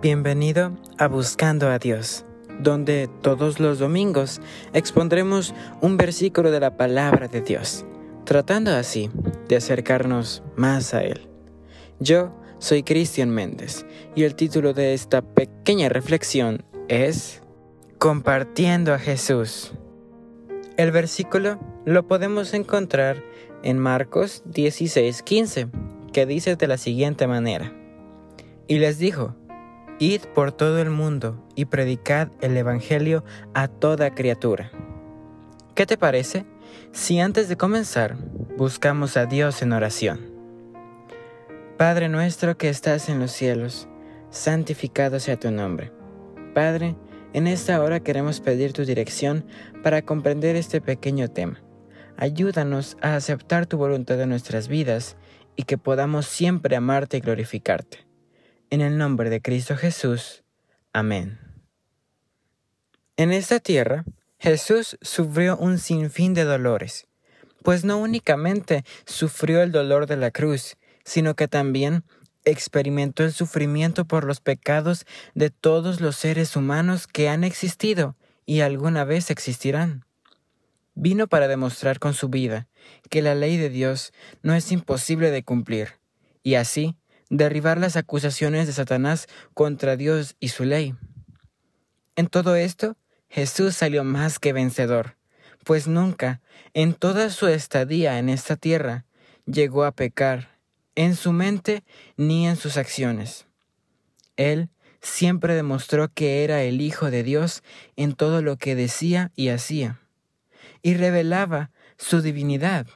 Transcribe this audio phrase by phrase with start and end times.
[0.00, 2.24] Bienvenido a Buscando a Dios,
[2.60, 4.40] donde todos los domingos
[4.72, 7.84] expondremos un versículo de la palabra de Dios,
[8.24, 9.10] tratando así
[9.48, 11.28] de acercarnos más a Él.
[11.98, 17.42] Yo soy Cristian Méndez y el título de esta pequeña reflexión es
[17.98, 19.72] Compartiendo a Jesús.
[20.76, 23.24] El versículo lo podemos encontrar
[23.64, 25.70] en Marcos 16:15,
[26.12, 27.72] que dice de la siguiente manera.
[28.68, 29.34] Y les dijo,
[30.00, 34.70] Id por todo el mundo y predicad el Evangelio a toda criatura.
[35.74, 36.46] ¿Qué te parece
[36.92, 38.16] si antes de comenzar
[38.56, 40.20] buscamos a Dios en oración?
[41.76, 43.88] Padre nuestro que estás en los cielos,
[44.30, 45.90] santificado sea tu nombre.
[46.54, 46.94] Padre,
[47.32, 49.46] en esta hora queremos pedir tu dirección
[49.82, 51.60] para comprender este pequeño tema.
[52.16, 55.16] Ayúdanos a aceptar tu voluntad en nuestras vidas
[55.56, 58.07] y que podamos siempre amarte y glorificarte.
[58.70, 60.44] En el nombre de Cristo Jesús.
[60.92, 61.38] Amén.
[63.16, 64.04] En esta tierra,
[64.38, 67.06] Jesús sufrió un sinfín de dolores,
[67.62, 72.04] pues no únicamente sufrió el dolor de la cruz, sino que también
[72.44, 78.60] experimentó el sufrimiento por los pecados de todos los seres humanos que han existido y
[78.60, 80.04] alguna vez existirán.
[80.94, 82.68] Vino para demostrar con su vida
[83.08, 85.94] que la ley de Dios no es imposible de cumplir,
[86.42, 86.96] y así
[87.30, 90.94] derribar las acusaciones de Satanás contra Dios y su ley.
[92.16, 92.96] En todo esto,
[93.28, 95.16] Jesús salió más que vencedor,
[95.64, 96.40] pues nunca,
[96.74, 99.04] en toda su estadía en esta tierra,
[99.46, 100.58] llegó a pecar
[100.94, 101.84] en su mente
[102.16, 103.46] ni en sus acciones.
[104.36, 104.70] Él
[105.00, 107.62] siempre demostró que era el Hijo de Dios
[107.96, 110.00] en todo lo que decía y hacía,
[110.82, 112.86] y revelaba su divinidad.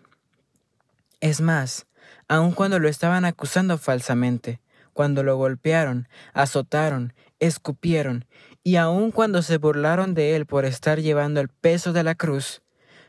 [1.20, 1.86] Es más,
[2.28, 4.60] aun cuando lo estaban acusando falsamente,
[4.92, 8.27] cuando lo golpearon, azotaron, escupieron,
[8.62, 12.62] y aun cuando se burlaron de él por estar llevando el peso de la cruz,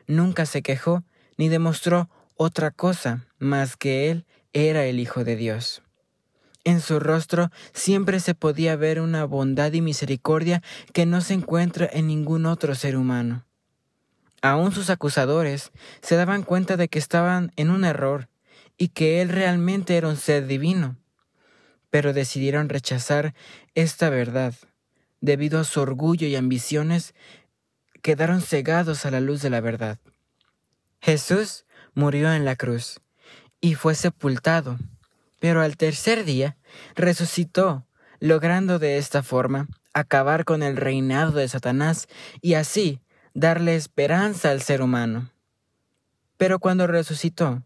[0.07, 1.03] nunca se quejó
[1.37, 5.83] ni demostró otra cosa más que él era el Hijo de Dios.
[6.63, 10.63] En su rostro siempre se podía ver una bondad y misericordia
[10.93, 13.45] que no se encuentra en ningún otro ser humano.
[14.41, 15.71] Aún sus acusadores
[16.01, 18.29] se daban cuenta de que estaban en un error
[18.83, 20.97] y que él realmente era un ser divino,
[21.89, 23.33] pero decidieron rechazar
[23.75, 24.55] esta verdad.
[25.21, 27.15] Debido a su orgullo y ambiciones,
[28.01, 29.99] quedaron cegados a la luz de la verdad.
[30.99, 32.99] Jesús murió en la cruz
[33.61, 34.77] y fue sepultado.
[35.39, 36.57] Pero al tercer día
[36.93, 37.87] resucitó,
[38.19, 42.09] logrando de esta forma acabar con el reinado de Satanás
[42.41, 42.99] y así
[43.33, 45.31] darle esperanza al ser humano.
[46.35, 47.63] Pero cuando resucitó,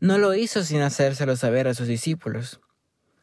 [0.00, 2.60] no lo hizo sin hacérselo saber a sus discípulos.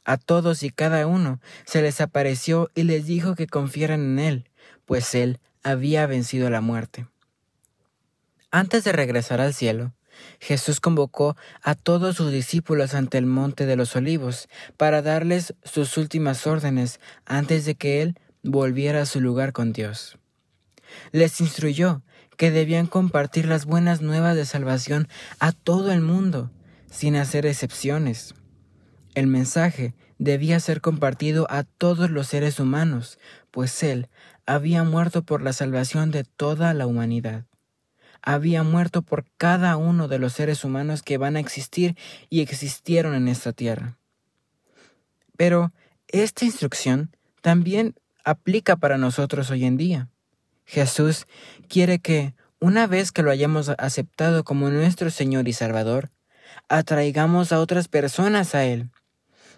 [0.05, 4.49] A todos y cada uno se les apareció y les dijo que confiaran en Él,
[4.85, 7.07] pues Él había vencido la muerte.
[8.51, 9.93] Antes de regresar al cielo,
[10.39, 15.97] Jesús convocó a todos sus discípulos ante el monte de los olivos para darles sus
[15.97, 20.18] últimas órdenes antes de que Él volviera a su lugar con Dios.
[21.11, 22.01] Les instruyó
[22.37, 25.07] que debían compartir las buenas nuevas de salvación
[25.39, 26.51] a todo el mundo,
[26.89, 28.33] sin hacer excepciones.
[29.15, 33.19] El mensaje debía ser compartido a todos los seres humanos,
[33.51, 34.09] pues Él
[34.45, 37.45] había muerto por la salvación de toda la humanidad
[38.21, 41.97] había muerto por cada uno de los seres humanos que van a existir
[42.29, 43.97] y existieron en esta tierra.
[45.37, 45.71] Pero
[46.07, 50.09] esta instrucción también aplica para nosotros hoy en día.
[50.69, 51.25] Jesús
[51.67, 56.11] quiere que, una vez que lo hayamos aceptado como nuestro Señor y Salvador,
[56.67, 58.91] atraigamos a otras personas a Él.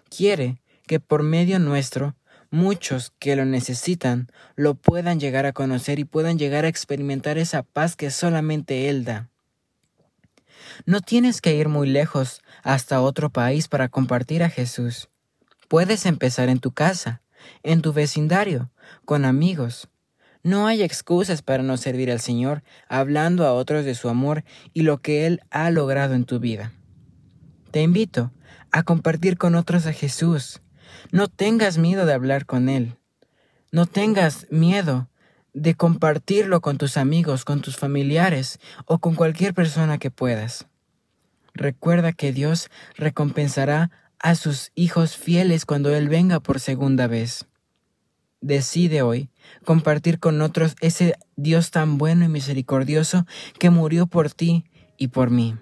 [0.08, 2.16] Quiere que por medio nuestro
[2.50, 7.62] muchos que lo necesitan lo puedan llegar a conocer y puedan llegar a experimentar esa
[7.62, 9.28] paz que solamente Él da.
[10.86, 15.10] No tienes que ir muy lejos hasta otro país para compartir a Jesús.
[15.68, 17.20] Puedes empezar en tu casa,
[17.62, 18.70] en tu vecindario,
[19.04, 19.90] con amigos.
[20.42, 24.82] No hay excusas para no servir al Señor hablando a otros de su amor y
[24.82, 26.72] lo que Él ha logrado en tu vida.
[27.70, 28.32] Te invito
[28.70, 30.62] a compartir con otros a Jesús,
[31.10, 32.96] no tengas miedo de hablar con Él.
[33.70, 35.08] No tengas miedo
[35.54, 40.66] de compartirlo con tus amigos, con tus familiares o con cualquier persona que puedas.
[41.54, 47.46] Recuerda que Dios recompensará a sus hijos fieles cuando Él venga por segunda vez.
[48.42, 49.30] Decide hoy
[49.64, 53.24] compartir con otros ese Dios tan bueno y misericordioso
[53.58, 54.64] que murió por ti
[54.98, 55.56] y por mí.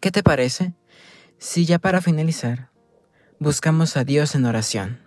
[0.00, 0.72] ¿Qué te parece?
[1.38, 2.70] Si ya para finalizar,
[3.38, 5.00] buscamos a Dios en oración.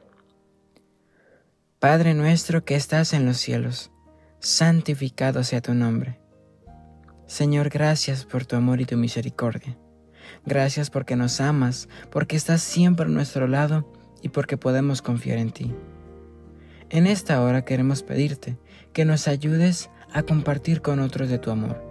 [1.80, 3.92] Padre nuestro que estás en los cielos,
[4.40, 6.20] santificado sea tu nombre.
[7.26, 9.76] Señor, gracias por tu amor y tu misericordia.
[10.46, 13.92] Gracias porque nos amas, porque estás siempre a nuestro lado
[14.22, 15.74] y porque podemos confiar en ti.
[16.90, 18.58] En esta hora queremos pedirte
[18.94, 21.82] que nos ayudes a compartir con otros de tu amor.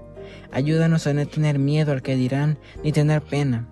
[0.53, 3.69] Ayúdanos a no tener miedo al que dirán ni tener pena.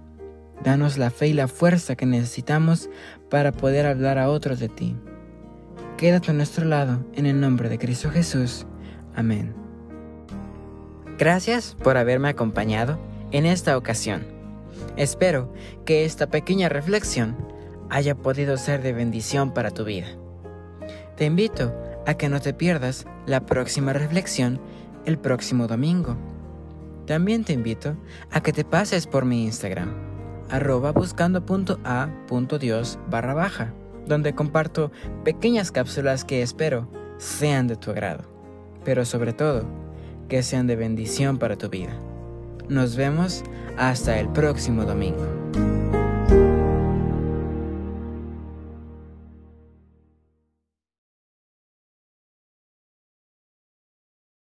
[0.65, 2.91] Danos la fe y la fuerza que necesitamos
[3.31, 4.97] para poder hablar a otros de ti.
[5.97, 8.67] Quédate a nuestro lado en el nombre de Cristo Jesús.
[9.15, 9.55] Amén.
[11.19, 12.99] Gracias por haberme acompañado
[13.31, 14.25] en esta ocasión.
[14.97, 15.53] Espero
[15.85, 17.37] que esta pequeña reflexión
[17.91, 20.09] haya podido ser de bendición para tu vida.
[21.23, 21.73] Te invito
[22.05, 24.59] a que no te pierdas la próxima reflexión
[25.05, 26.17] el próximo domingo.
[27.07, 27.97] También te invito
[28.33, 29.95] a que te pases por mi Instagram,
[30.51, 33.73] arroba buscando.a.dios barra baja,
[34.05, 34.91] donde comparto
[35.23, 36.89] pequeñas cápsulas que espero
[37.19, 38.25] sean de tu agrado,
[38.85, 39.65] pero sobre todo,
[40.29, 41.93] que sean de bendición para tu vida.
[42.69, 43.45] Nos vemos
[43.79, 45.82] hasta el próximo domingo.